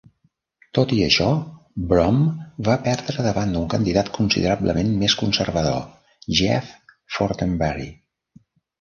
[0.77, 1.27] Tot i això,
[1.91, 2.23] Bromm
[2.69, 5.81] va perdre davant d'un candidat considerablement més conservador,
[6.43, 6.77] Jeff
[7.21, 7.91] Fortenberry.